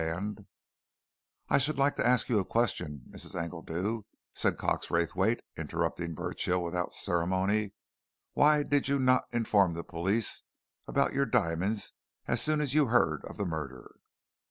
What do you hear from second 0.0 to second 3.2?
And" "I should like to ask you a question,